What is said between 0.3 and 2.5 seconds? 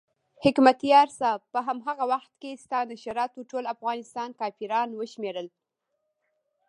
حکمتیار صاحب په هماغه وخت